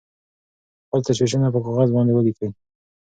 [0.85, 2.49] خپل تشویشونه په کاغذ باندې ولیکئ.